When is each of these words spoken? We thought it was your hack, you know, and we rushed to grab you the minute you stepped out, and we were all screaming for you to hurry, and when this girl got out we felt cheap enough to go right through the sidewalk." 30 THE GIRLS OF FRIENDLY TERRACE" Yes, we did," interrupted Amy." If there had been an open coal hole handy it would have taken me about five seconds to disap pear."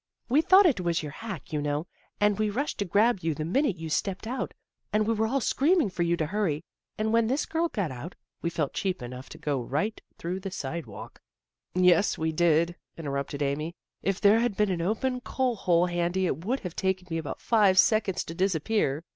We 0.29 0.41
thought 0.41 0.65
it 0.65 0.79
was 0.81 1.03
your 1.03 1.11
hack, 1.11 1.53
you 1.53 1.61
know, 1.61 1.85
and 2.19 2.39
we 2.39 2.49
rushed 2.49 2.79
to 2.79 2.85
grab 2.85 3.19
you 3.19 3.35
the 3.35 3.45
minute 3.45 3.75
you 3.75 3.87
stepped 3.87 4.25
out, 4.25 4.51
and 4.91 5.05
we 5.05 5.13
were 5.13 5.27
all 5.27 5.41
screaming 5.41 5.91
for 5.91 6.01
you 6.01 6.17
to 6.17 6.25
hurry, 6.25 6.63
and 6.97 7.13
when 7.13 7.27
this 7.27 7.45
girl 7.45 7.67
got 7.67 7.91
out 7.91 8.15
we 8.41 8.49
felt 8.49 8.73
cheap 8.73 9.03
enough 9.03 9.29
to 9.29 9.37
go 9.37 9.61
right 9.61 10.01
through 10.17 10.39
the 10.39 10.49
sidewalk." 10.49 11.21
30 11.75 11.85
THE 11.85 11.91
GIRLS 11.91 12.07
OF 12.13 12.13
FRIENDLY 12.15 12.17
TERRACE" 12.17 12.17
Yes, 12.17 12.17
we 12.17 12.31
did," 12.65 12.75
interrupted 12.97 13.41
Amy." 13.43 13.75
If 14.09 14.19
there 14.19 14.39
had 14.39 14.57
been 14.57 14.71
an 14.71 14.81
open 14.81 15.21
coal 15.21 15.55
hole 15.55 15.85
handy 15.85 16.25
it 16.25 16.45
would 16.45 16.61
have 16.61 16.75
taken 16.75 17.05
me 17.11 17.19
about 17.19 17.39
five 17.39 17.77
seconds 17.77 18.23
to 18.23 18.33
disap 18.33 18.63
pear." 18.63 19.03